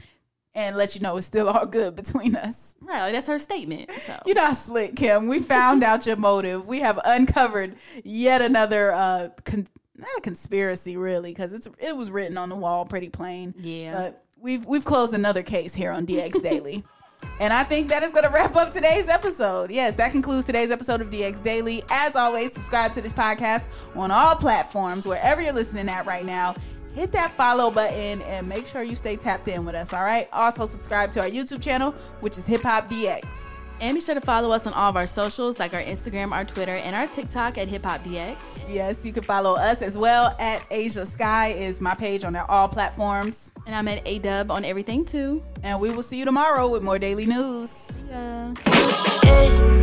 and 0.56 0.78
let 0.78 0.96
you 0.96 1.02
know 1.02 1.18
it's 1.18 1.26
still 1.28 1.50
all 1.50 1.66
good 1.66 1.96
between 1.96 2.36
us. 2.36 2.76
Right. 2.82 3.12
That's 3.12 3.28
her 3.28 3.40
statement. 3.40 3.90
So. 4.02 4.20
You're 4.26 4.36
not 4.36 4.58
slick, 4.58 4.96
Kim. 4.96 5.28
We 5.28 5.40
found 5.40 5.84
out 5.84 6.06
your 6.06 6.16
motive. 6.16 6.68
We 6.68 6.80
have 6.80 7.00
uncovered 7.04 7.76
yet 8.04 8.42
another 8.42 8.92
uh 8.92 9.30
con- 9.46 9.68
not 9.98 10.10
a 10.18 10.22
conspiracy 10.22 10.98
really 10.98 11.32
because 11.32 11.54
it's 11.54 11.68
it 11.80 11.96
was 11.96 12.12
written 12.12 12.38
on 12.38 12.50
the 12.50 12.56
wall 12.56 12.86
pretty 12.86 13.10
plain. 13.10 13.54
Yeah. 13.58 13.94
But 13.94 14.24
we've 14.40 14.66
we've 14.66 14.86
closed 14.86 15.14
another 15.14 15.44
case 15.44 15.74
here 15.74 15.92
on 15.92 16.06
DX 16.06 16.42
Daily. 16.42 16.84
And 17.40 17.54
I 17.54 17.64
think 17.64 17.88
that 17.90 18.04
is 18.04 18.12
going 18.12 18.26
to 18.26 18.30
wrap 18.30 18.56
up 18.58 18.70
today's 18.70 19.08
episode. 19.08 19.72
Yes, 19.72 19.96
that 19.96 20.12
concludes 20.12 20.46
today's 20.46 20.72
episode 20.72 21.00
of 21.02 21.10
DX 21.10 21.42
Daily. 21.42 21.82
As 21.90 22.18
always, 22.18 22.52
subscribe 22.54 22.92
to 22.92 23.02
this 23.02 23.14
podcast 23.14 23.70
on 23.96 24.12
all 24.12 24.36
platforms, 24.36 25.08
wherever 25.08 25.42
you're 25.42 25.54
listening 25.54 25.88
at 25.90 26.06
right 26.06 26.26
now. 26.26 26.54
Hit 26.94 27.12
that 27.14 27.32
follow 27.32 27.72
button 27.72 28.22
and 28.22 28.48
make 28.48 28.68
sure 28.68 28.84
you 28.84 28.96
stay 28.96 29.16
tapped 29.16 29.48
in 29.48 29.66
with 29.66 29.74
us, 29.74 29.94
all 29.94 30.04
right? 30.04 30.28
Also, 30.32 30.66
subscribe 30.66 31.12
to 31.12 31.22
our 31.22 31.30
YouTube 31.30 31.62
channel, 31.62 31.92
which 32.20 32.38
is 32.38 32.46
Hip 32.46 32.62
Hop 32.62 32.88
DX. 32.88 33.60
And 33.82 33.96
be 33.96 34.02
sure 34.02 34.14
to 34.16 34.22
follow 34.22 34.52
us 34.52 34.68
on 34.68 34.74
all 34.74 34.92
of 34.92 34.96
our 34.96 35.08
socials, 35.08 35.58
like 35.60 35.74
our 35.74 35.82
Instagram, 35.82 36.32
our 36.32 36.46
Twitter, 36.46 36.76
and 36.76 36.96
our 36.96 37.08
TikTok 37.08 37.58
at 37.58 37.68
Hip 37.68 37.84
Hop 37.84 38.02
DX. 38.02 38.38
Yes, 38.70 39.04
you 39.06 39.12
can 39.12 39.24
follow 39.24 39.56
us 39.56 39.82
as 39.82 39.98
well 39.98 40.36
at 40.40 40.64
Asia 40.70 41.06
Sky 41.06 41.48
is 41.50 41.82
my 41.82 41.96
page 41.96 42.24
on 42.24 42.36
all 42.36 42.68
platforms. 42.68 43.52
And 43.66 43.76
I'm 43.76 43.88
at 43.88 44.06
ADub 44.06 44.52
on 44.52 44.64
everything 44.64 45.04
too. 45.04 45.44
And 45.64 45.82
we 45.82 45.90
will 45.90 46.04
see 46.04 46.20
you 46.20 46.26
tomorrow 46.26 46.70
with 46.70 46.84
more 46.84 47.00
daily 47.00 47.26
news. 47.26 48.04
Yeah. 48.08 49.83